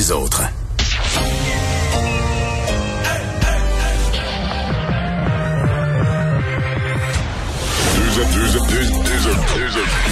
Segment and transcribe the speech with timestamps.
[0.00, 0.42] les autres.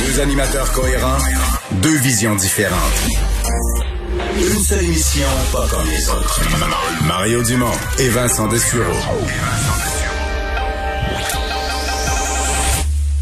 [0.04, 1.19] Deux animateurs cohérents,
[1.80, 2.77] deux visions différentes.
[4.37, 6.41] Une seule émission, pas comme les autres.
[7.07, 8.93] Mario Dumont et Vincent Dessureau.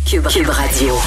[0.05, 0.99] Cube, Cube Radio.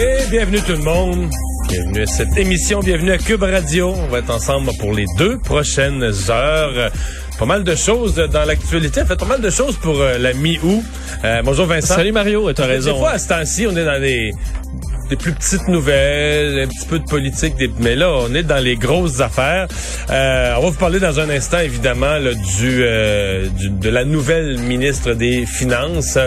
[0.00, 1.30] Et bienvenue tout le monde.
[1.74, 3.88] Bienvenue à cette émission, bienvenue à Cube Radio.
[3.88, 6.92] On va être ensemble pour les deux prochaines heures.
[7.36, 9.02] Pas mal de choses dans l'actualité.
[9.02, 10.84] En fait, pas mal de choses pour euh, la mi-août.
[11.24, 11.96] Euh, bonjour Vincent.
[11.96, 12.92] Salut Mario, t'as raison.
[12.92, 14.30] Des fois, à ce temps-ci, on est dans les
[15.10, 17.70] des plus petites nouvelles, un petit peu de politique, des...
[17.80, 19.66] mais là, on est dans les grosses affaires.
[20.10, 24.04] Euh, on va vous parler dans un instant, évidemment, là, du, euh, du, de la
[24.04, 26.18] nouvelle ministre des Finances.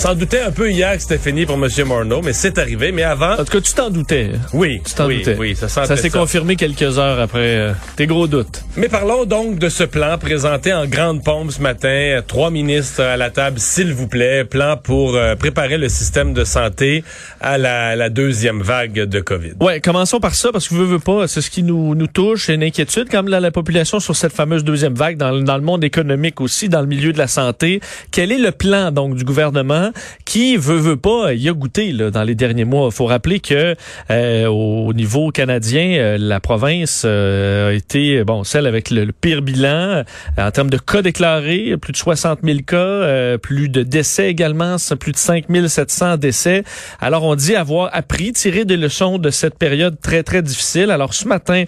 [0.00, 1.68] S'en doutait un peu hier que c'était fini pour M.
[1.86, 2.90] Morneau, mais c'est arrivé.
[2.90, 3.34] Mais avant...
[3.34, 4.30] En tout cas, tu t'en doutais.
[4.54, 5.36] Oui, tu t'en oui, doutais.
[5.38, 8.64] oui, ça, ça s'est confirmé quelques heures après euh, tes gros doutes.
[8.78, 12.22] Mais parlons donc de ce plan présenté en grande pompe ce matin.
[12.26, 14.46] Trois ministres à la table, s'il vous plaît.
[14.46, 17.04] Plan pour euh, préparer le système de santé
[17.42, 19.52] à la, la deuxième vague de COVID.
[19.60, 22.48] Ouais, commençons par ça, parce que vous veux pas, c'est ce qui nous, nous touche,
[22.48, 25.84] une inquiétude comme la, la population sur cette fameuse deuxième vague, dans, dans le monde
[25.84, 27.82] économique aussi, dans le milieu de la santé.
[28.10, 29.89] Quel est le plan donc du gouvernement
[30.24, 32.90] qui veut veut pas y a goûté là, dans les derniers mois.
[32.90, 33.74] Faut rappeler que
[34.10, 39.42] euh, au niveau canadien, euh, la province euh, a été bon celle avec le, pire
[39.42, 40.04] bilan euh,
[40.38, 44.76] en termes de cas déclarés, plus de 60 000 cas, euh, plus de décès également,
[44.98, 46.64] plus de 5 700 décès.
[47.00, 50.90] Alors on dit avoir appris, tiré des leçons de cette période très très difficile.
[50.90, 51.64] Alors ce matin,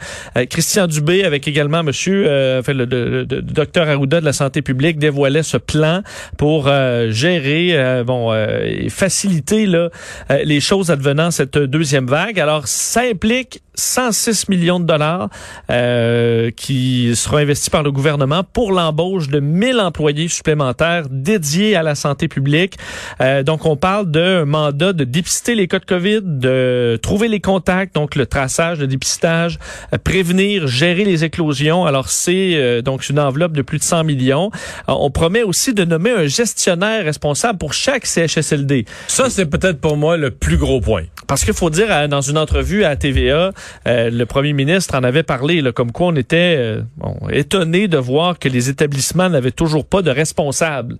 [0.50, 2.24] Christian Dubé avec également Monsieur,
[2.58, 6.02] enfin, le, le, le, docteur Arruda de la santé publique dévoilait ce plan
[6.36, 6.70] pour
[7.10, 8.11] gérer bon
[8.64, 9.88] et faciliter là,
[10.30, 12.38] euh, les choses advenant cette deuxième vague.
[12.40, 15.28] Alors, ça implique 106 millions de dollars
[15.70, 21.82] euh, qui seront investis par le gouvernement pour l'embauche de 1000 employés supplémentaires dédiés à
[21.82, 22.76] la santé publique.
[23.20, 27.40] Euh, donc, on parle d'un mandat de dépister les cas de COVID, de trouver les
[27.40, 29.58] contacts, donc le traçage, le dépistage,
[29.92, 31.84] euh, prévenir, gérer les éclosions.
[31.86, 34.50] Alors, c'est euh, donc une enveloppe de plus de 100 millions.
[34.88, 38.84] on promet aussi de nommer un gestionnaire responsable pour chaque CHSLD.
[39.08, 41.04] Ça, c'est peut-être pour moi le plus gros point.
[41.26, 43.52] Parce qu'il faut dire, dans une entrevue à TVA,
[43.86, 46.82] euh, le premier ministre en avait parlé, là, comme quoi on était euh,
[47.30, 50.96] étonné de voir que les établissements n'avaient toujours pas de responsable.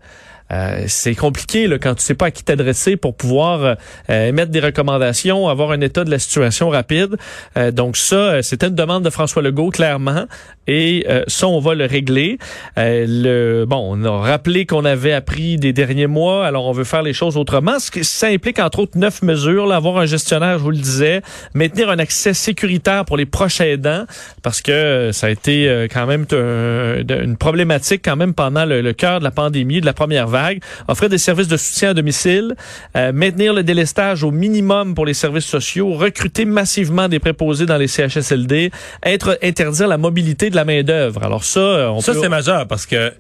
[0.52, 3.76] Euh, c'est compliqué là, quand tu sais pas à qui t'adresser pour pouvoir
[4.10, 7.16] euh, émettre des recommandations, avoir un état de la situation rapide.
[7.56, 10.26] Euh, donc ça, c'était une demande de François Legault clairement,
[10.66, 12.38] et ça on va le régler.
[12.76, 17.02] le bon, on a rappelé qu'on avait appris des derniers mois, alors on veut faire
[17.02, 17.78] les choses autrement.
[17.78, 21.22] Ce ça implique entre autres neuf mesures, là, avoir un gestionnaire, je vous le disais,
[21.54, 24.04] maintenir un accès sécuritaire pour les proches aidants,
[24.42, 29.19] parce que ça a été quand même une problématique quand même pendant le, le cœur
[29.19, 30.41] de la pandémie, de la première vague
[30.88, 32.54] offrir des services de soutien à domicile,
[32.97, 37.76] euh, maintenir le délestage au minimum pour les services sociaux, recruter massivement des préposés dans
[37.76, 38.70] les CHSLD,
[39.02, 41.22] être interdire la mobilité de la main d'œuvre.
[41.22, 43.12] Alors ça, euh, on ça c'est majeur parce que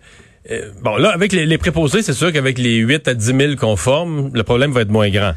[0.50, 3.56] euh, bon là avec les, les préposés, c'est sûr qu'avec les 8 à 10 000
[3.56, 5.32] conformes, le problème va être moins grand.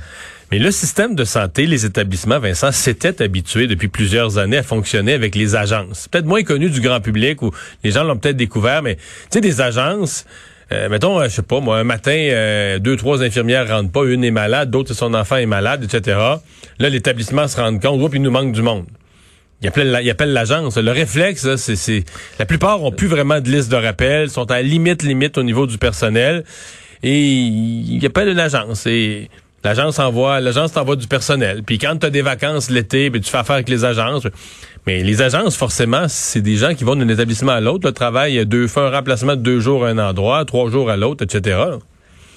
[0.51, 5.13] Mais le système de santé, les établissements, Vincent, s'étaient habitués depuis plusieurs années à fonctionner
[5.13, 6.07] avec les agences.
[6.07, 7.51] Peut-être moins connu du grand public ou
[7.83, 9.01] les gens l'ont peut-être découvert, mais tu
[9.31, 10.25] sais, des agences,
[10.71, 14.03] euh, mettons, euh, je sais pas, moi, un matin, euh, deux, trois infirmières rentrent pas,
[14.05, 16.17] une est malade, d'autres, son enfant est malade, etc.
[16.79, 18.85] Là, l'établissement se rend compte, oups, il nous manque du monde.
[19.61, 20.77] Il appelle, l'agence.
[20.77, 22.03] Le réflexe, c'est, c'est,
[22.39, 25.65] la plupart ont plus vraiment de liste de rappel, sont à limite, limite au niveau
[25.65, 26.43] du personnel.
[27.01, 28.85] Et il appelle une agence.
[28.85, 29.29] Et
[29.63, 31.63] l'agence envoie, l'agence t'envoie du personnel.
[31.63, 34.27] Puis quand tu as des vacances l'été, ben, tu fais affaire avec les agences.
[34.87, 37.87] Mais les agences, forcément, c'est des gens qui vont d'un établissement à l'autre.
[37.87, 40.97] Le travail, deux, fait un remplacement de deux jours à un endroit, trois jours à
[40.97, 41.57] l'autre, etc.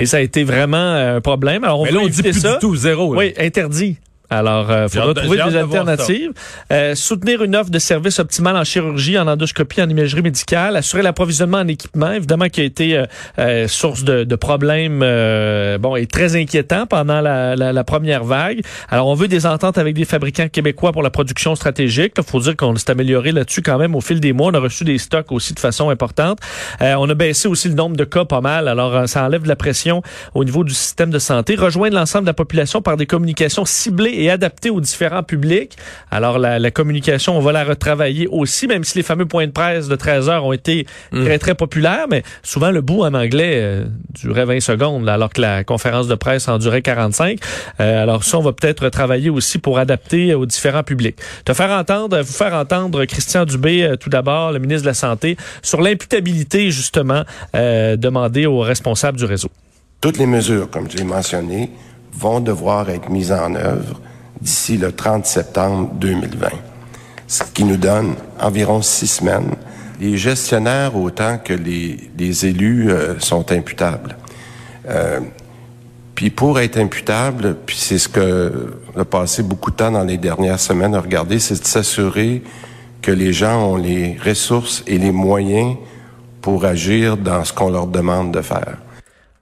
[0.01, 1.65] Et ça a été vraiment un problème.
[1.65, 2.55] Alors, on Mais là, on dit plus ça.
[2.55, 3.15] du tout zéro.
[3.15, 3.21] Là.
[3.21, 3.99] Oui, interdit.
[4.31, 6.33] Alors, il euh, faudra trouver des alternatives.
[6.73, 10.77] Euh, soutenir une offre de service optimale en chirurgie, en endoscopie, en imagerie médicale.
[10.77, 13.07] Assurer l'approvisionnement en équipement, évidemment, qui a été euh,
[13.39, 18.25] euh source de, de problèmes euh, bon et très inquiétant pendant la, la, la, première
[18.25, 18.63] vague.
[18.89, 22.15] Alors, on veut des ententes avec des fabricants québécois pour la production stratégique.
[22.19, 24.51] Il faut dire qu'on s'est amélioré là-dessus quand même au fil des mois.
[24.51, 26.39] On a reçu des stocks aussi de façon importante.
[26.81, 28.69] on a baissé aussi le nombre de cas pas mal.
[28.69, 30.03] Alors, ça enlève de la pression
[30.35, 31.55] au niveau du système de santé.
[31.55, 35.77] Rejoindre l'ensemble de la population par des communications ciblées ciblée et adaptée aux différents publics.
[36.11, 39.53] Alors, la, la, communication, on va la retravailler aussi, même si les fameux points de
[39.53, 41.25] presse de 13 heures ont été mm.
[41.25, 43.85] très, très populaires, mais souvent le bout en anglais euh,
[44.23, 47.39] durait 20 secondes, alors que la conférence de presse en durait 45.
[47.81, 51.17] Euh, alors ça, on va peut-être travailler aussi pour adapter aux différents publics.
[51.45, 54.95] Te faire entendre, vous faire entendre Christian Dubé, euh, tout d'abord, le ministre de la
[54.95, 57.25] Santé, sur l'imputabilité, justement,
[57.55, 59.49] euh, demandée aux responsables du réseau.
[60.01, 61.71] Toutes les mesures, comme je l'ai mentionné,
[62.19, 64.01] vont devoir être mises en œuvre
[64.41, 66.49] d'ici le 30 septembre 2020,
[67.27, 69.55] ce qui nous donne environ six semaines.
[70.01, 74.17] Les gestionnaires, autant que les, élus, euh, sont imputables.
[74.89, 75.21] Euh,
[76.15, 80.19] puis pour être imputable, puis c'est ce que a passé beaucoup de temps dans les
[80.19, 82.43] dernières semaines à regarder, c'est de s'assurer
[83.01, 85.77] que les gens ont les ressources et les moyens
[86.41, 88.79] pour agir dans ce qu'on leur demande de faire.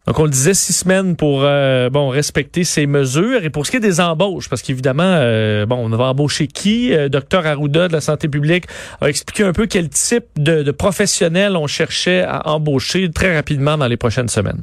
[0.07, 3.45] Donc, on le disait, six semaines pour euh, bon respecter ces mesures.
[3.45, 6.95] Et pour ce qui est des embauches, parce qu'évidemment, euh, bon, on va embaucher qui?
[6.95, 8.67] Euh, docteur Arruda de la santé publique
[9.01, 13.77] a expliqué un peu quel type de, de professionnels on cherchait à embaucher très rapidement
[13.77, 14.63] dans les prochaines semaines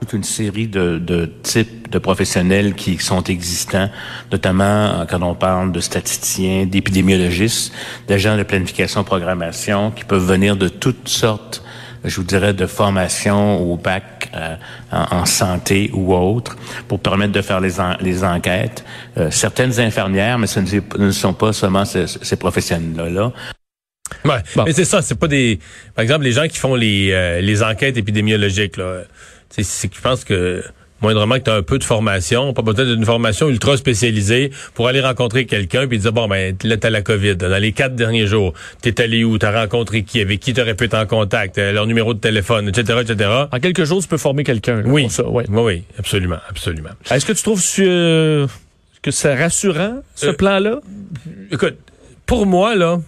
[0.00, 3.88] toute une série de, de, types de professionnels qui sont existants,
[4.30, 7.72] notamment quand on parle de statisticiens, d'épidémiologistes,
[8.06, 11.64] d'agents de planification programmation qui peuvent venir de toutes sortes
[12.04, 14.56] je vous dirais, de formation au bac euh,
[14.92, 16.56] en, santé ou autre,
[16.86, 18.84] pour permettre de faire les, les enquêtes.
[19.16, 20.60] Euh, certaines infirmières, mais ce
[20.98, 23.32] ne, sont pas seulement ces, ces professionnels-là.
[24.24, 25.58] Ouais, mais c'est ça, c'est pas des...
[25.94, 29.02] Par exemple, les gens qui font les, euh, les enquêtes épidémiologiques, là,
[29.50, 30.62] c'est que je pense que
[31.04, 34.88] moindrement que tu as un peu de formation, pas besoin d'une formation ultra spécialisée pour
[34.88, 38.26] aller rencontrer quelqu'un puis dire bon ben là t'as la Covid dans les quatre derniers
[38.26, 41.72] jours, t'es allé où, t'as rencontré qui, avec qui t'aurais pu être en contact, euh,
[41.72, 43.30] leur numéro de téléphone, etc., etc.
[43.52, 44.82] En quelques jours, tu peux former quelqu'un.
[44.86, 46.90] Oui, ça, oui, oui, absolument, absolument.
[47.10, 48.46] Est-ce que tu trouves euh,
[49.02, 50.80] que c'est rassurant ce euh, plan-là?
[51.52, 51.76] Écoute,
[52.26, 53.00] pour moi là,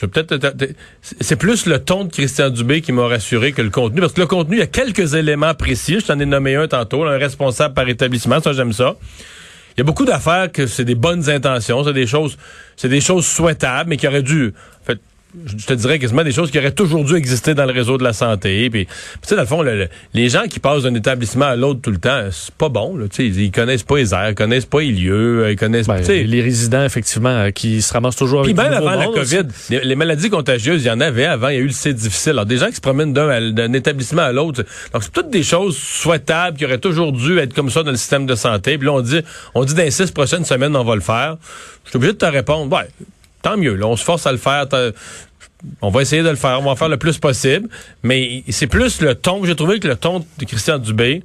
[0.00, 0.56] je peut-être
[1.02, 4.20] c'est plus le ton de Christian Dubé qui m'a rassuré que le contenu parce que
[4.20, 7.18] le contenu il y a quelques éléments précis, je t'en ai nommé un tantôt, un
[7.18, 8.96] responsable par établissement, ça j'aime ça.
[9.76, 12.38] Il y a beaucoup d'affaires que c'est des bonnes intentions, c'est des choses
[12.76, 14.54] c'est des choses souhaitables mais qui auraient dû
[15.46, 18.04] je te dirais quasiment des choses qui auraient toujours dû exister dans le réseau de
[18.04, 18.68] la santé.
[18.68, 18.92] Puis, tu
[19.22, 19.64] sais, dans le fond,
[20.14, 22.96] les gens qui passent d'un établissement à l'autre tout le temps, c'est pas bon.
[22.96, 26.02] Là, ils, ils connaissent pas les airs, ils connaissent pas les lieux, ils connaissent ben,
[26.02, 28.54] les résidents effectivement euh, qui se ramassent toujours avec.
[28.54, 31.48] Puis même avant la COVID, les, maladies contagieuses, il y en avait avant.
[31.48, 32.32] Il y a eu le C difficile.
[32.32, 34.64] Alors des gens qui se promènent d'un établissement à l'autre.
[34.92, 37.96] Donc c'est toutes des choses souhaitables qui auraient toujours dû être comme ça dans le
[37.96, 38.78] système de santé.
[38.78, 39.20] Puis là on dit,
[39.54, 41.36] on dit dans les six prochaines semaines on va le faire.
[41.84, 42.74] Je suis obligé de te répondre.
[42.76, 42.88] Ouais,
[43.42, 43.74] tant mieux.
[43.74, 44.66] Là, on se force à le faire.
[45.82, 46.58] On va essayer de le faire.
[46.60, 47.68] On va en faire le plus possible.
[48.02, 49.44] Mais c'est plus le ton.
[49.44, 51.22] J'ai trouvé que le ton de Christian Dubé,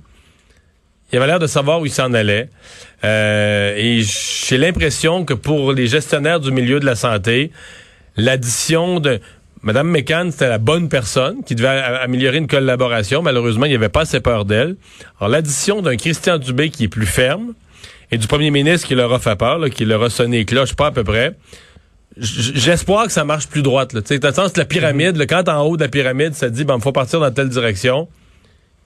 [1.11, 2.49] il avait l'air de savoir où il s'en allait.
[3.03, 7.51] Euh, et j'ai l'impression que pour les gestionnaires du milieu de la santé,
[8.17, 9.19] l'addition de
[9.61, 13.21] Madame McCann, c'était la bonne personne qui devait améliorer une collaboration.
[13.21, 14.75] Malheureusement, il n'y avait pas assez peur d'elle.
[15.19, 17.53] Alors, l'addition d'un Christian Dubé qui est plus ferme
[18.11, 20.87] et du premier ministre qui leur a fait peur, qui leur a sonné cloche pas
[20.87, 21.33] à peu près,
[22.17, 23.89] J'espère que ça marche plus droite.
[23.89, 24.19] Tu sais,
[24.55, 27.31] la pyramide, le quand en haut de la pyramide, ça dit, ben, faut partir dans
[27.31, 28.07] telle direction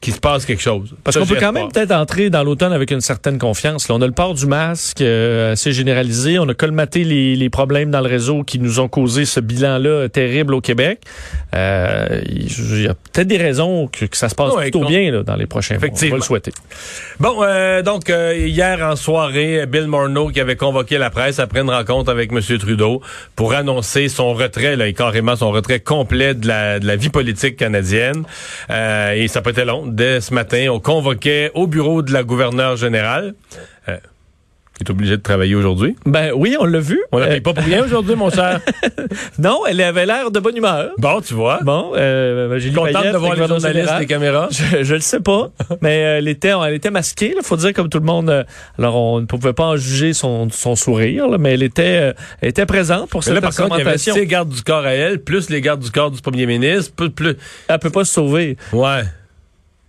[0.02, 0.96] qu'il se passe quelque chose.
[1.04, 3.90] Parce qu'on peut quand même peut-être entrer dans l'automne avec une certaine confiance.
[3.90, 6.40] Là, on a le port du masque euh, assez généralisé.
[6.40, 10.08] On a colmaté les, les, problèmes dans le réseau qui nous ont causé ce bilan-là
[10.08, 11.02] terrible au Québec.
[11.54, 15.24] Euh, il y a peut-être des raisons que, que, ça se passe plutôt bien là,
[15.24, 15.90] dans les prochains mois.
[15.92, 16.54] On va le souhaiter.
[17.20, 21.60] Bon, euh, donc euh, hier en soirée, Bill Morneau qui avait convoqué la presse après
[21.60, 22.40] une rencontre avec M.
[22.58, 23.02] Trudeau
[23.36, 27.10] pour annoncer son retrait, là, et carrément son retrait complet de la, de la vie
[27.10, 28.24] politique canadienne.
[28.70, 32.24] Euh, et ça peut être long dès ce matin, on convoquait au bureau de la
[32.24, 33.34] gouverneure générale.
[33.88, 33.98] Euh,
[34.80, 35.96] qui est obligée de travailler aujourd'hui.
[36.06, 37.02] Ben oui, on l'a vu.
[37.12, 38.62] On l'a pas pour rien aujourd'hui, mon cher.
[39.38, 40.92] non, elle avait l'air de bonne humeur.
[40.98, 41.60] Bon, tu vois.
[41.64, 44.48] Bon, euh, j'ai contente de voir les journalistes, les caméras.
[44.52, 47.34] Je, je le sais pas, mais euh, elle était, elle était masquée.
[47.36, 48.30] Il faut dire comme tout le monde.
[48.30, 48.44] Euh,
[48.78, 52.50] alors on ne pouvait pas en juger son, son sourire, là, mais elle était, elle
[52.50, 54.92] était présente pour cette là, par contre, il y avait ses gardes du corps à
[54.92, 57.36] elle, plus les gardes du corps du premier ministre, plus, plus.
[57.68, 58.58] Elle peut pas se sauver.
[58.72, 59.04] Ouais.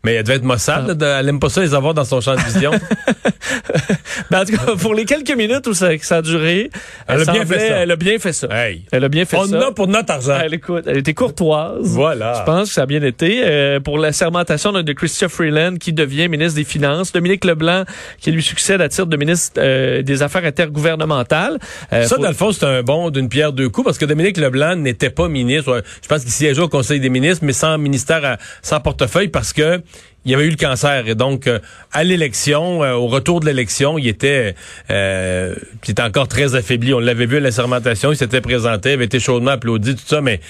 [0.02, 2.40] Mais elle devait être maussade, elle aime pas ça les avoir dans son champ de
[2.40, 2.70] vision.
[4.30, 6.70] ben, en tout cas, pour les quelques minutes où ça, ça a duré,
[7.06, 7.76] elle, a bien fait ça.
[7.76, 8.48] Elle a bien fait ça.
[8.92, 9.58] Elle a bien fait On ça.
[9.58, 10.38] On a pour notre argent.
[10.42, 11.82] Elle écoute, elle était courtoise.
[11.82, 12.32] Voilà.
[12.38, 13.42] Je pense que ça a bien été.
[13.44, 17.12] Euh, pour la sermentation de Christian Freeland, qui devient ministre des Finances.
[17.12, 17.84] Dominique Leblanc,
[18.20, 21.58] qui lui succède à titre de ministre euh, des Affaires intergouvernementales.
[21.92, 24.38] Euh, ça, dans le fond, c'est un bon d'une pierre deux coups, parce que Dominique
[24.38, 25.82] Leblanc n'était pas ministre.
[26.02, 29.82] Je pense qu'il siégeait au Conseil des ministres, mais sans ministère, sans portefeuille, parce que
[30.24, 31.58] il avait eu le cancer et donc euh,
[31.92, 34.54] à l'élection, euh, au retour de l'élection, il était,
[34.90, 35.54] euh,
[35.88, 36.92] il encore très affaibli.
[36.92, 40.20] On l'avait vu à la sermentation, il s'était présenté, avait été chaudement applaudi, tout ça,
[40.20, 40.40] mais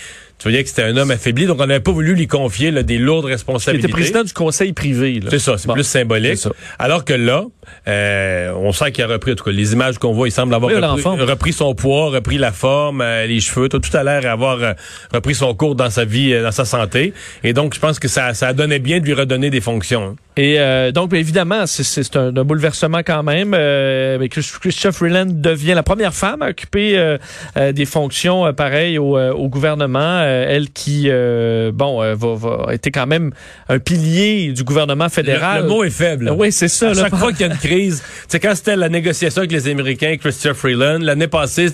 [0.40, 2.82] tu voyais que c'était un homme affaibli, donc on n'avait pas voulu lui confier là,
[2.82, 3.86] des lourdes responsabilités.
[3.86, 5.20] Il était président du conseil privé.
[5.28, 6.38] C'est ça, c'est plus symbolique.
[6.38, 6.50] Ça.
[6.78, 7.44] Alors que là,
[7.86, 10.54] euh, on sent qu'il a repris, en tout cas, les images qu'on voit, il semble
[10.54, 14.24] avoir Oui, repris, son poids, repris la forme, euh, les cheveux, tout, tout a l'air
[14.32, 14.72] avoir euh,
[15.12, 17.12] repris son cours dans sa vie, euh, dans sa santé.
[17.44, 20.02] Et donc, je pense que ça, ça donnait bien de lui redonner des fonctions.
[20.04, 20.16] hein.
[20.40, 23.52] Et euh, donc, évidemment, c'est- un, un bouleversement quand même.
[23.54, 27.18] Euh, Christophe Freeland devient la première femme à occuper euh,
[27.58, 29.98] euh, des fonctions euh, pareilles au, euh, au gouvernement.
[30.00, 33.32] Euh, elle qui, euh, bon, euh, va, va, était quand même
[33.68, 35.58] un pilier du gouvernement fédéral.
[35.58, 36.32] Le, le mot est faible.
[36.34, 36.86] Oui, c'est ça.
[36.86, 37.02] À là.
[37.02, 40.16] chaque fois qu'il y a une crise, c'est quand c'était la négociation avec les Américains,
[40.18, 41.66] Christopher Freeland, l'année passée,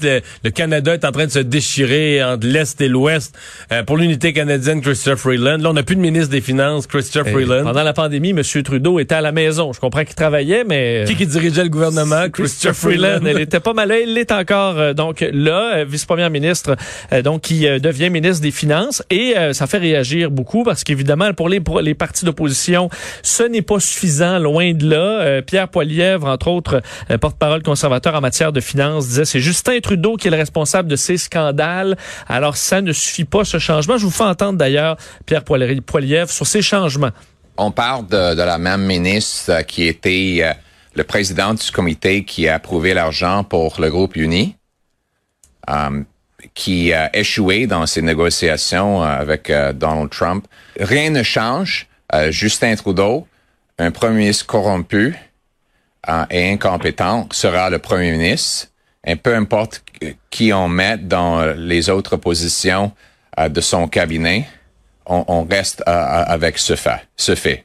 [0.43, 3.33] le Canada est en train de se déchirer entre l'Est et l'Ouest
[3.71, 5.59] euh, pour l'unité canadienne, Christopher Freeland.
[5.59, 7.63] Là, on n'a plus de ministre des Finances, Christopher Et Freeland.
[7.63, 8.63] Pendant la pandémie, M.
[8.63, 9.73] Trudeau était à la maison.
[9.73, 11.05] Je comprends qu'il travaillait, mais...
[11.07, 12.29] Qui qui dirigeait le gouvernement?
[12.33, 13.91] Christopher Freeland, elle était pas mal.
[13.91, 16.77] Elle l'est encore euh, donc là, euh, vice-première ministre,
[17.13, 20.85] euh, donc qui euh, devient ministre des Finances et euh, ça fait réagir beaucoup parce
[20.85, 22.89] qu'évidemment pour les pour les partis d'opposition,
[23.23, 24.97] ce n'est pas suffisant, loin de là.
[25.21, 29.79] Euh, Pierre Poilièvre, entre autres, euh, porte-parole conservateur en matière de finances, disait c'est Justin
[29.81, 31.97] Trudeau qui est le responsable de ces scandales.
[32.29, 33.99] Alors ça ne suffit pas ce changement.
[33.99, 34.97] Je vous fais entendre d'ailleurs
[35.27, 37.11] Pierre Poili- Poilièvre sur ces changements.
[37.59, 40.53] On parle de, la même ministre euh, qui était euh,
[40.95, 44.57] le président du comité qui a approuvé l'argent pour le groupe Uni,
[45.71, 46.03] euh,
[46.55, 50.47] qui a échoué dans ses négociations avec Donald Trump.
[50.81, 51.87] Rien ne change.
[52.31, 53.27] Justin Trudeau,
[53.79, 55.15] un premier ministre corrompu
[56.31, 58.69] et incompétent, sera le premier ministre.
[59.05, 59.83] Et peu importe
[60.31, 62.93] qui on met dans les autres positions
[63.39, 64.47] de son cabinet,
[65.07, 67.07] on, on reste euh, avec ce fait.
[67.17, 67.65] Ce fait.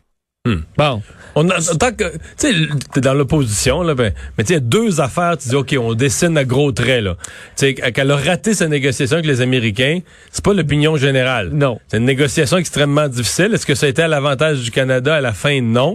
[0.77, 1.01] Bon.
[1.35, 2.53] On a, tant que, tu sais,
[2.93, 5.55] t'es dans l'opposition, là, ben, mais tu sais, il y a deux affaires, tu dis,
[5.55, 7.15] OK, on dessine à gros traits, là.
[7.55, 9.99] Tu sais, qu'elle a raté sa négociation avec les Américains,
[10.31, 11.51] c'est pas l'opinion générale.
[11.53, 11.79] Non.
[11.87, 13.53] C'est une négociation extrêmement difficile.
[13.53, 15.15] Est-ce que ça a été à l'avantage du Canada?
[15.15, 15.61] À la fin?
[15.61, 15.93] Non.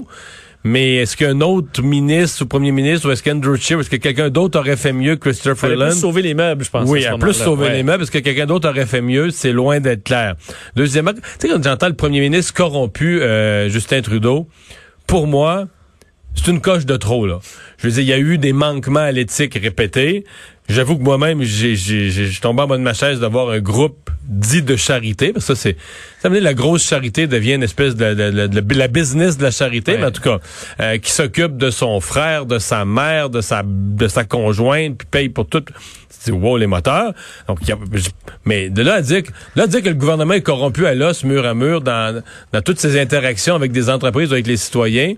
[0.66, 3.96] Mais est-ce qu'un autre ministre ou premier ministre, ou est-ce qu'Andrew Scheer, ou est-ce que
[3.96, 5.90] quelqu'un d'autre aurait fait mieux que Christopher Freeland?
[5.90, 6.88] plus sauver les meubles, je pense.
[6.88, 7.72] Oui, à plus sauver Ouais.
[7.74, 10.34] les meubles, parce que quelqu'un d'autre aurait fait mieux, c'est loin d'être clair.
[10.74, 14.48] Deuxièmement, tu sais, quand j'entends le premier ministre corrompu, euh, Justin Trudeau,
[15.06, 15.68] pour moi,
[16.34, 17.38] c'est une coche de trop, là.
[17.78, 20.24] Je veux dire, il y a eu des manquements à l'éthique répétés.
[20.68, 23.50] J'avoue que moi-même, j'ai, j'ai, j'ai, je tombé en bas de ma chaise de voir
[23.50, 25.76] un groupe dit de charité, parce que ça, c'est,
[26.20, 29.38] ça veut dire la grosse charité devient une espèce de, de- de- de- la business
[29.38, 29.98] de la charité, Ouais.
[29.98, 30.38] mais en tout cas,
[30.80, 35.06] euh, qui s'occupe de son frère, de sa mère, de sa, de sa conjointe, puis
[35.08, 35.62] paye pour tout.
[36.08, 37.12] C'est wow, les moteurs.
[37.46, 37.78] Donc, y a-
[38.44, 40.94] mais de là à dire, que- là à dire que le gouvernement est corrompu à
[40.96, 42.20] l'os, mur à mur, dans,
[42.52, 45.14] dans toutes ses interactions avec des entreprises, ou avec les citoyens,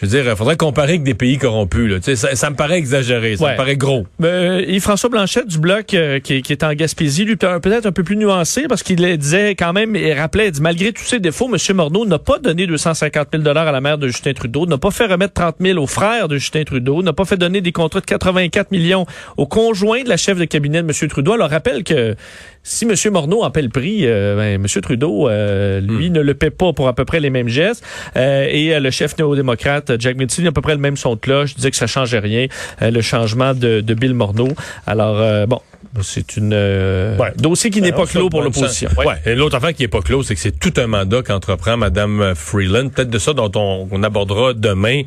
[0.00, 1.90] je veux dire, il faudrait comparer avec des pays corrompus.
[1.90, 1.96] Là.
[1.98, 3.52] Tu sais, Ça, ça me paraît exagéré, ça Ouais.
[3.52, 4.06] me paraît gros.
[4.22, 7.60] Euh, et François Blanchette du Bloc, euh, qui, est- qui est en Gaspésie, lui, peut-
[7.60, 10.62] peut-être un peu plus nuancé, parce qu'il euh, disait quand même, il rappelait, il dit,
[10.62, 11.76] malgré tous ses défauts, M.
[11.76, 15.06] Morneau n'a pas donné 250 000 à la mère de Justin Trudeau, n'a pas fait
[15.06, 18.06] remettre 30 000 au frère de Justin Trudeau, n'a pas fait donner des contrats de
[18.06, 21.08] 84 millions au conjoint de la chef de cabinet de M.
[21.08, 21.32] Trudeau.
[21.34, 22.14] Alors, rappelle que
[22.62, 22.94] si M.
[23.12, 24.66] Morneau en paie le prix, euh, ben, M.
[24.82, 27.82] Trudeau, euh, lui, ne le paie pas pour à peu près les mêmes gestes.
[28.16, 31.14] Euh, et euh, le chef néo-démocrate, Jack Mitchell, a à peu près le même son
[31.14, 32.46] de cloche, disait que ça changeait rien,
[32.82, 34.48] euh, le changement de, de Bill Morneau.
[34.86, 35.60] Alors, euh, bon,
[36.02, 37.32] c'est une euh, Ouais.
[37.36, 38.90] dossier qui n'est pas clos pour l'opposition.
[38.98, 39.14] Ouais.
[39.26, 42.34] Et l'autre affaire qui est pas clos, c'est que c'est tout un mandat qu'entreprend Mme
[42.36, 42.90] Freeland.
[42.90, 45.02] Peut-être de ça dont on, on abordera demain,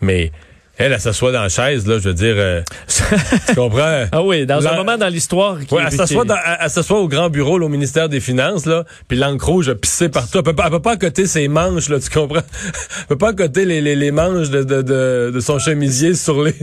[0.00, 0.30] mais
[0.80, 2.62] elle, elle s'assoit dans la chaise, là, je veux dire, euh,
[3.48, 4.04] tu comprends?
[4.12, 6.24] Ah oui, dans un moment dans l'histoire Ouais, elle s'assoit,
[6.60, 9.74] elle- s'assoit au grand bureau, là, au ministère des Finances, là, puis l'encre rouge a
[9.74, 10.38] pissé partout.
[10.38, 12.42] Elle peut pas, elle peut pas accoter ses manches, là, tu comprends?
[13.00, 16.42] Elle peut pas accoter les, les, les manches de, de, de, de son chemisier sur
[16.42, 16.54] les,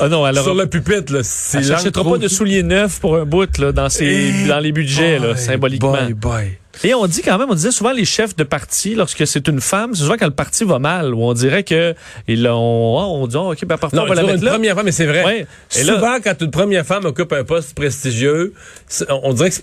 [0.00, 1.20] Ah non, alors sur le pupitre, là.
[1.22, 4.06] C'est elle pas de souliers neufs pour un bout là, dans, ses,
[4.44, 5.92] Eh, dans les budgets, là, symboliquement.
[5.92, 6.58] bye, bye.
[6.84, 9.60] Et on dit quand même, on disait souvent les chefs de parti, lorsque c'est une
[9.60, 11.94] femme, c'est souvent quand le parti va mal, où on dirait que
[12.26, 12.54] ils l'ont,
[12.98, 14.50] oh, on dit, oh, ok, ben parfois Non, on va la mettre une là.
[14.52, 15.24] première femme, mais c'est vrai.
[15.24, 15.46] Ouais.
[15.76, 18.52] Et là- Souvent, quand une première femme occupe un poste prestigieux,
[19.08, 19.56] on dirait que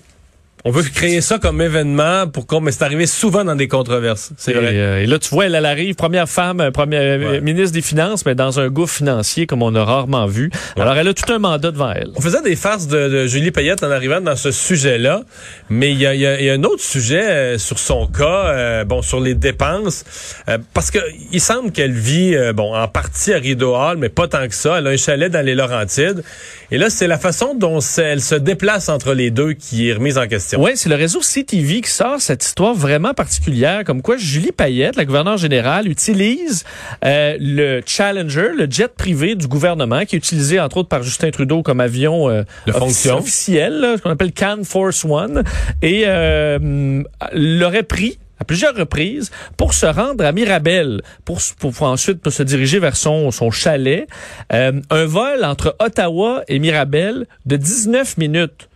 [0.64, 4.32] on veut créer ça comme événement pour qu'on, mais c'est arrivé souvent dans des controverses.
[4.36, 4.70] C'est vrai.
[4.74, 7.40] euh, et là, tu vois, elle, elle arrive, première femme, euh, première euh, Ouais.
[7.40, 10.50] ministre des Finances, mais dans un gouffre financier comme on a rarement vu.
[10.76, 12.10] Alors, elle a tout un mandat devant elle.
[12.16, 15.22] On faisait des farces de, de Julie Payette en arrivant dans ce sujet-là,
[15.70, 17.78] mais il y a, il y a- il y a un autre sujet euh, sur
[17.78, 20.04] son cas, euh, bon, sur les dépenses,
[20.74, 20.98] parce que
[21.32, 24.78] il semble qu'elle vit, bon, en partie à Rideau Hall, mais pas tant que ça.
[24.78, 26.22] Elle a un chalet dans les Laurentides,
[26.70, 30.18] et là, c'est la façon dont elle se déplace entre les deux qui est remise
[30.18, 30.45] en question.
[30.46, 30.62] Question.
[30.62, 34.96] Oui, c'est le réseau CTV qui sort cette histoire vraiment particulière, comme quoi Julie Payette,
[34.96, 36.64] la gouverneure générale, utilise
[37.04, 41.30] euh, le Challenger, le jet privé du gouvernement, qui est utilisé entre autres par Justin
[41.30, 43.18] Trudeau comme avion euh, De fonction.
[43.18, 45.42] officiel, là, ce qu'on appelle Can Force One,
[45.82, 51.86] et euh, l'aurait pris à plusieurs reprises pour se rendre à Mirabel, pour, pour, pour
[51.86, 54.06] ensuite pour se diriger vers son, son chalet.
[54.52, 58.68] Euh, un vol entre Ottawa et Mirabel de 19 minutes.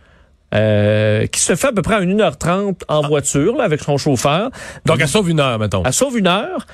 [0.53, 4.49] Euh, qui se fait à peu près à 1h30 en voiture là, avec son chauffeur.
[4.85, 5.83] Donc, elle sauve une heure, mettons.
[5.85, 6.65] Elle sauve une heure.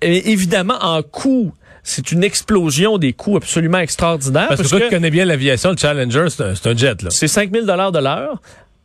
[0.00, 4.48] Et évidemment, en coût, c'est une explosion des coûts absolument extraordinaire.
[4.48, 7.10] Parce que toi, tu connais bien l'aviation, le Challenger, c'est un, c'est un jet, là.
[7.10, 8.40] c'est 5000 dollars de l'heure.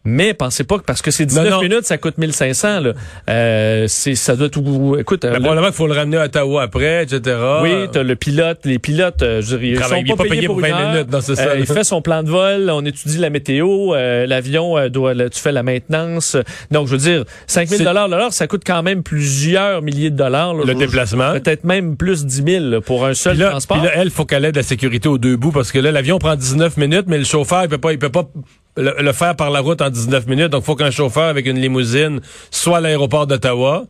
[0.10, 1.62] Mais pensez pas que parce que c'est 19 non.
[1.62, 2.80] minutes, ça coûte 1500.
[2.80, 2.94] Là.
[3.30, 4.96] Euh, c'est, ça doit tout.
[4.98, 7.36] Écoute, euh, Mais le- probablement qu'il faut le ramener à Ottawa après, etc.
[7.62, 10.48] oui, t'as le pilote, les pilotes, euh, je dirais, ils sont il pas, pas payé
[10.48, 10.92] pour une 20 heure.
[10.94, 11.44] minutes, c'est ça.
[11.50, 15.14] Euh, il fait son plan de vol, on étudie la météo, euh, l'avion euh, doit,
[15.14, 16.38] là, tu fais la maintenance.
[16.72, 20.10] Donc, je veux dire, 5000 C'est- dollars de l'heure, ça coûte quand même plusieurs milliers
[20.10, 20.54] de dollars.
[20.54, 20.64] là.
[20.66, 21.34] Le Je- déplacement.
[21.34, 23.78] Peut-être même plus 10 000 là, pour un seul Puis transport.
[23.78, 26.18] puis là, elle, faut qu'elle aide la sécurité aux deux bouts parce que là, l'avion
[26.18, 28.24] prend 19 minutes, mais le chauffeur, il peut pas, il peut pas
[28.78, 30.50] le, le faire par la route en 19 minutes.
[30.50, 33.86] Donc, faut qu'un chauffeur avec une limousine soit à l'aéroport d'Ottawa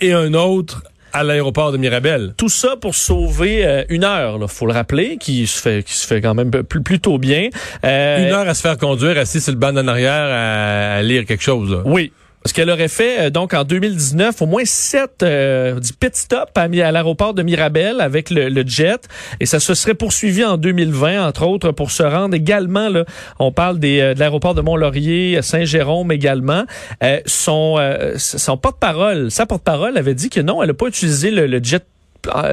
[0.00, 2.34] et un autre à l'aéroport de Mirabel.
[2.36, 5.92] Tout ça pour sauver euh, une heure, là, faut le rappeler, qui se fait, qui
[5.94, 7.50] se fait quand même plus, plutôt bien.
[7.84, 11.02] Euh, Une heure à se faire conduire assis sur le banc en arrière à, à
[11.02, 11.70] lire quelque chose.
[11.70, 11.82] là.
[11.84, 12.12] Oui.
[12.44, 16.64] Parce qu'elle aurait fait, euh, donc, en 2019, au moins sept euh, pit stop à,
[16.64, 19.08] à l'aéroport de Mirabel avec le, le jet.
[19.40, 23.06] Et ça se serait poursuivi en 2020, entre autres, pour se rendre également, là,
[23.38, 26.64] on parle des, euh, de l'aéroport de Mont-Laurier, Saint-Jérôme également.
[27.02, 31.30] Euh, son euh, son porte-parole, sa porte-parole avait dit que non, elle n'a pas utilisé
[31.30, 31.82] le, le jet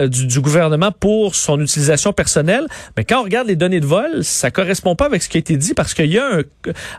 [0.08, 4.24] du, du gouvernement pour son utilisation personnelle, mais quand on regarde les données de vol,
[4.24, 6.42] ça correspond pas avec ce qui a été dit parce qu'il y a un,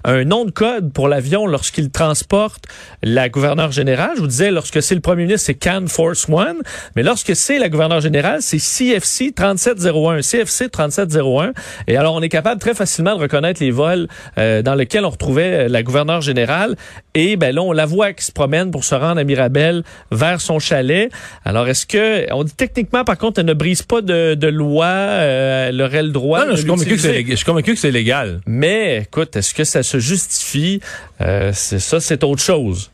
[0.05, 2.65] un nom de code pour l'avion lorsqu'il transporte
[3.03, 4.13] la gouverneure générale.
[4.17, 6.59] Je vous disais, lorsque c'est le premier ministre, c'est Can Force One,
[6.97, 11.53] mais lorsque c'est la gouverneure générale, c'est CFC 3701, CFC 3701.
[11.87, 15.11] Et alors, on est capable très facilement de reconnaître les vols euh, dans lesquels on
[15.11, 16.77] retrouvait euh, la gouverneure générale.
[17.15, 20.41] Et ben là, on la voit qui se promène pour se rendre à Mirabel vers
[20.41, 21.11] son chalet.
[21.45, 24.87] Alors, est-ce que on dit techniquement, par contre, elle ne brise pas de, de loi,
[24.87, 27.75] euh, elle aurait le droit Non, non, de je suis convaincu que je suis convaincu
[27.75, 28.41] que c'est légal.
[28.47, 30.81] Mais écoute, est-ce que ça se justifie?
[31.21, 32.93] Euh, C'est ça, c'est autre chose.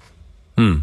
[0.56, 0.76] Hmm.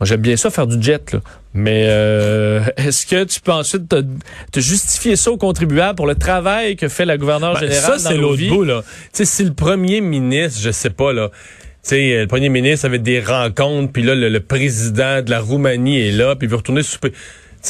[0.00, 1.20] Moi, j'aime bien ça faire du jet, là.
[1.52, 4.02] Mais euh, est-ce que tu peux ensuite te,
[4.50, 8.04] te justifier ça aux contribuables pour le travail que fait la gouverneure Ben, générale ça,
[8.04, 8.82] dans c'est l'autre bout, là.
[8.82, 12.86] Tu sais, si le premier ministre, je sais pas, là, tu sais, le premier ministre
[12.86, 16.50] avait des rencontres, puis là, le, le président de la Roumanie est là, puis il
[16.50, 17.12] veut retourner souper.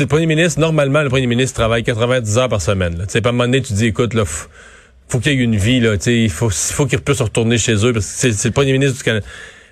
[0.01, 3.07] Le premier ministre, normalement, le premier ministre travaille 90 heures par semaine, là.
[3.07, 5.39] Tu sais, pas à un moment donné, tu dis, écoute, là, faut qu'il y ait
[5.39, 8.33] une vie, là, tu sais, il faut, faut qu'il puisse retourner chez eux, parce que
[8.33, 9.27] c'est le premier ministre du Canada.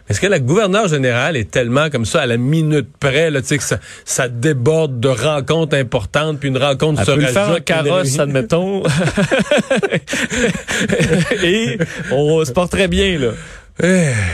[0.09, 3.63] Est-ce que la gouverneure générale est tellement comme ça à la minute près, là, que
[3.63, 7.65] ça, ça déborde de rencontres importantes, puis une rencontre Elle se peut le faire une
[7.65, 8.83] carrosse, admettons.
[11.43, 11.79] Et
[12.11, 13.31] on se porte très bien, là.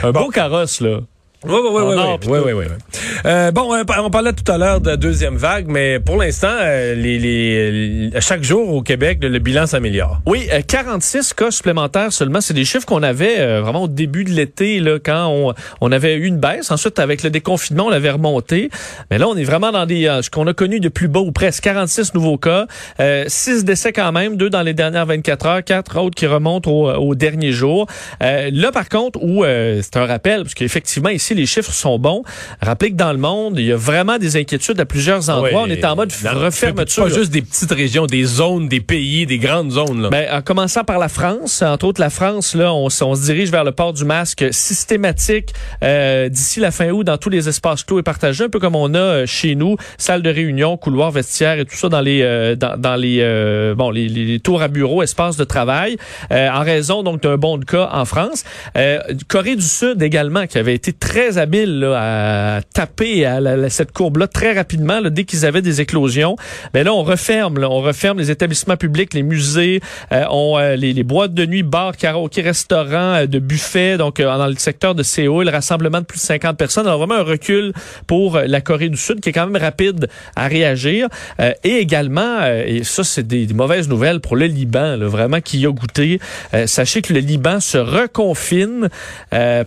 [0.03, 1.01] Un beau carrosse, là.
[1.44, 3.01] Oui, oui, oui, oui, oui, oui, oui, oui, oui.
[3.24, 6.51] Euh, bon, euh, on parlait tout à l'heure de la deuxième vague, mais pour l'instant,
[6.51, 10.20] euh, les, les, chaque jour au Québec, le, le bilan s'améliore.
[10.27, 12.40] Oui, euh, 46 cas supplémentaires seulement.
[12.40, 15.92] C'est des chiffres qu'on avait euh, vraiment au début de l'été, là, quand on, on
[15.92, 16.72] avait eu une baisse.
[16.72, 18.68] Ensuite, avec le déconfinement, on l'avait remonté.
[19.12, 21.20] Mais là, on est vraiment dans des euh, ce qu'on a connu de plus bas
[21.20, 22.66] ou presque 46 nouveaux cas.
[22.98, 26.68] Euh, 6 décès quand même, deux dans les dernières 24 heures, quatre autres qui remontent
[26.68, 27.87] au, au dernier jour.
[28.24, 31.99] Euh, là, par contre, où euh, c'est un rappel, parce qu'effectivement, ici, les chiffres sont
[31.99, 32.23] bons.
[32.61, 35.62] Rappelez que dans le monde, il y a vraiment des inquiétudes à plusieurs endroits.
[35.62, 37.05] On est en mode refermeture.
[37.05, 40.03] Pas juste des petites régions, des zones, des pays, des grandes zones.
[40.03, 40.11] Là.
[40.11, 43.51] Ben, en commençant par la France, entre autres la France, là, on, on se dirige
[43.51, 47.83] vers le port du masque systématique euh, d'ici la fin août dans tous les espaces
[47.83, 51.11] clos et partagés, un peu comme on a euh, chez nous, salle de réunion, couloir
[51.11, 54.62] vestiaire et tout ça dans les euh, dans, dans les euh, bon les, les tours
[54.62, 55.97] à bureau, espaces de travail,
[56.31, 58.45] euh, en raison donc d'un bon de cas en France.
[58.77, 63.93] Euh, Corée du Sud également, qui avait été très habile là, à taper à cette
[63.93, 66.37] courbe-là très rapidement dès qu'ils avaient des éclosions.
[66.75, 69.81] Mais là, on referme, là, on referme les établissements publics, les musées,
[70.13, 74.21] euh, on, euh, les, les boîtes de nuit, bars, karaoké, restaurants, euh, de buffets, donc
[74.21, 76.87] euh, dans le secteur de Séoul, le rassemblement de plus de 50 personnes.
[76.87, 77.73] Alors vraiment un recul
[78.07, 81.09] pour euh, la Corée du Sud qui est quand même rapide à réagir.
[81.41, 85.59] Euh, et également, et ça c'est des, des mauvaises nouvelles pour le Liban, vraiment qui
[85.61, 86.21] y a goûté.
[86.67, 88.89] Sachez que le Liban se reconfine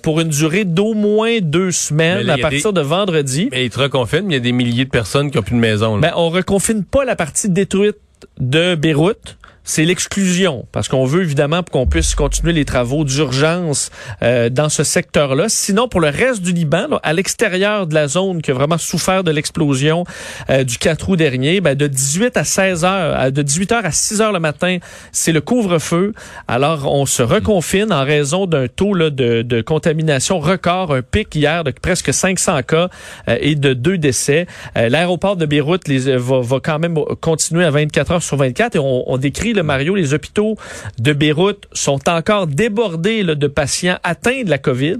[0.02, 3.49] pour une durée d'au moins deux semaines là, à partir de vendredi.
[3.51, 5.56] Mais ils te reconfinent, mais il y a des milliers de personnes qui ont plus
[5.56, 5.95] de maison.
[5.97, 6.10] là.
[6.10, 7.97] Ben, on reconfine pas la partie détruite
[8.39, 9.38] de Beyrouth.
[9.63, 13.91] C'est l'exclusion, parce qu'on veut évidemment qu'on puisse continuer les travaux d'urgence
[14.24, 15.50] euh, dans ce secteur-là.
[15.50, 18.80] Sinon, pour le reste du Liban, là, à l'extérieur de la zone qui a vraiment
[18.80, 20.04] souffert de l'explosion
[20.50, 23.91] euh, du 4 août dernier, ben, de 18 à 16 heures, de 18 heures à
[23.91, 24.78] 6 heures le matin,
[25.12, 26.13] c'est le couvre-feu.
[26.47, 31.36] Alors, on se reconfine en raison d'un taux là, de, de, contamination record, un pic
[31.36, 32.89] hier de presque 500 cas
[33.30, 34.47] euh, et de deux décès.
[34.76, 38.80] L'aéroport de Beyrouth les, va, va, quand même continuer à 24 heures sur 24 et
[38.80, 40.58] on, on décrit le Mario, les hôpitaux
[41.00, 44.98] de Beyrouth sont encore débordés là, de patients atteints de la COVID.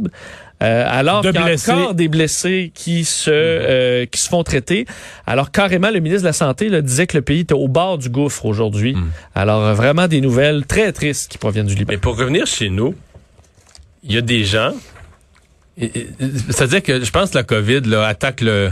[0.62, 4.86] Euh, alors qu'il y a encore des blessés qui se euh, qui se font traiter.
[5.26, 7.98] Alors carrément, le ministre de la Santé là, disait que le pays était au bord
[7.98, 8.94] du gouffre aujourd'hui.
[8.94, 9.10] Mm.
[9.34, 11.94] Alors euh, vraiment des nouvelles très tristes qui proviennent du Liban.
[11.94, 12.94] Mais pour revenir chez nous,
[14.04, 14.74] il y a des gens.
[15.80, 18.70] C'est-à-dire que je pense que la COVID là, attaque le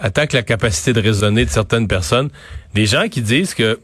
[0.00, 2.30] attaque la capacité de raisonner de certaines personnes.
[2.74, 3.78] Des gens qui disent que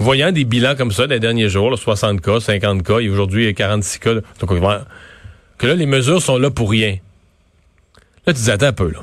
[0.00, 3.44] voyant des bilans comme ça des derniers jours, là, 60 cas, 50 cas, et aujourd'hui
[3.44, 4.50] il y a 46 cas, donc
[5.58, 6.96] que là, les mesures sont là pour rien.
[8.26, 9.00] Là, tu dis, attends un peu, là.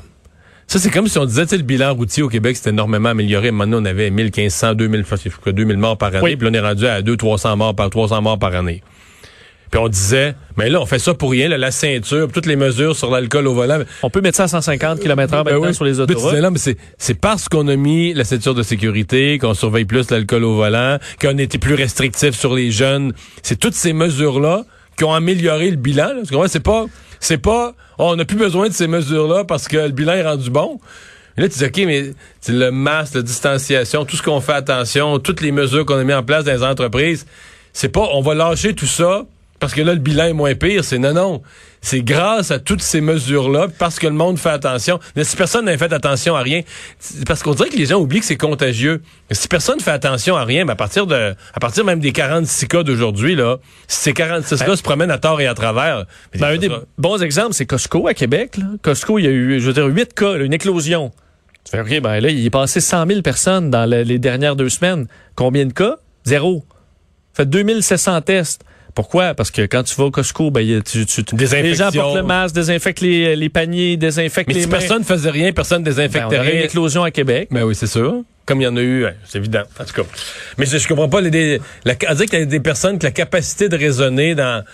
[0.66, 3.08] Ça, c'est comme si on disait, tu sais, le bilan routier au Québec, c'était énormément
[3.08, 3.50] amélioré.
[3.52, 5.04] Maintenant, on avait 1500, 2000,
[5.46, 6.36] 2000 morts par année.
[6.36, 8.82] Puis là, on est rendu à 200, 300 morts par, 300 morts par année.
[9.70, 12.96] Puis on disait, mais là, on fait ça pour rien, la ceinture, toutes les mesures
[12.96, 13.78] sur l'alcool au volant.
[14.02, 16.34] On peut mettre ça à 150 km h maintenant sur les autoroutes.
[16.34, 20.56] Mais c'est parce qu'on a mis la ceinture de sécurité, qu'on surveille plus l'alcool au
[20.56, 23.12] volant, qu'on était plus restrictif sur les jeunes.
[23.42, 24.64] C'est toutes ces mesures-là
[24.96, 26.22] qui ont amélioré le bilan.
[26.48, 26.86] C'est pas,
[27.20, 30.50] c'est pas, on n'a plus besoin de ces mesures-là parce que le bilan est rendu
[30.50, 30.80] bon.
[31.36, 32.10] Et là, tu dis, OK, mais
[32.48, 36.14] le masque, la distanciation, tout ce qu'on fait attention, toutes les mesures qu'on a mis
[36.14, 37.26] en place dans les entreprises,
[37.72, 39.24] c'est pas, on va lâcher tout ça
[39.60, 40.84] parce que là, le bilan est moins pire.
[40.84, 41.42] C'est non, non.
[41.80, 44.98] C'est grâce à toutes ces mesures-là, parce que le monde fait attention.
[45.16, 46.62] Mais si personne n'a fait attention à rien,
[47.26, 49.02] parce qu'on dirait que les gens oublient que c'est contagieux.
[49.28, 52.00] Mais si personne ne fait attention à rien, ben à partir de, à partir même
[52.00, 55.54] des 46 cas d'aujourd'hui, là, si ces 46 cas se promènent à tort et à
[55.54, 56.04] travers.
[56.38, 58.56] Ben, un des bons exemples, c'est Costco à Québec.
[58.56, 58.66] Là.
[58.82, 61.12] Costco, il y a eu, je veux dire, 8 cas, une éclosion.
[61.64, 64.68] Tu fais, OK, ben là, il est passé 100 000 personnes dans les dernières deux
[64.68, 65.06] semaines.
[65.34, 65.96] Combien de cas?
[66.24, 66.64] Zéro.
[67.34, 68.64] Fait 2700 tests.
[68.98, 69.32] Pourquoi?
[69.32, 72.52] Parce que quand tu vas au Costco, ben, tu, tu, les gens portent le masque,
[72.56, 76.28] désinfectent les, les paniers, désinfectent mais les si personne faisait rien, personne désinfecterait.
[76.28, 77.46] Ben, on aurait une éclosion à Québec.
[77.52, 78.24] Ben oui, c'est sûr.
[78.44, 79.62] Comme il y en a eu, c'est évident.
[79.78, 80.08] En tout cas.
[80.56, 83.12] Mais je, je comprends pas les, la, dire qu'il y a des personnes qui la
[83.12, 84.64] capacité de raisonner dans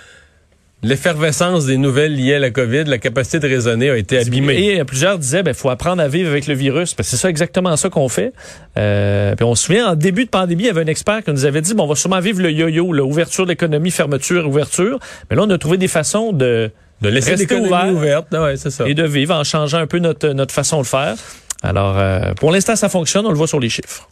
[0.82, 4.74] l'effervescence des nouvelles liées à la COVID, la capacité de raisonner a été abîmée.
[4.74, 6.94] Et plusieurs disaient, ben, faut apprendre à vivre avec le virus.
[6.98, 8.32] c'est ça exactement ça qu'on fait.
[8.76, 11.30] Euh, puis on se souvient, en début de pandémie, il y avait un expert qui
[11.30, 14.98] nous avait dit, bon, on va sûrement vivre le yo-yo, l'ouverture de l'économie, fermeture, ouverture.
[15.30, 18.28] Mais là, on a trouvé des façons de, de laisser l'économie ouverte.
[18.32, 18.86] Ah ça.
[18.86, 21.14] Et de vivre en changeant un peu notre, notre façon de faire.
[21.62, 23.24] Alors, euh, pour l'instant, ça fonctionne.
[23.26, 24.08] On le voit sur les chiffres.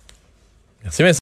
[0.84, 1.10] Merci, merci.